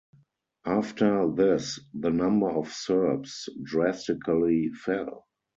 [0.65, 5.27] After this, the number of Serbs drastically fell.